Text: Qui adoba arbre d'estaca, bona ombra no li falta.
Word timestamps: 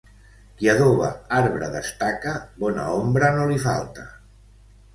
Qui 0.61 0.69
adoba 0.71 1.09
arbre 1.41 1.67
d'estaca, 1.75 2.33
bona 2.65 2.89
ombra 2.97 3.33
no 3.39 3.47
li 3.53 3.61
falta. 3.69 4.11